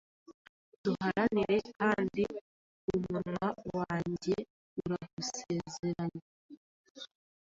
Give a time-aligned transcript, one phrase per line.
[0.83, 2.23] Duharanire kandi
[2.93, 3.47] umunwa
[3.79, 4.35] wanjye
[4.81, 6.23] uragusezeranya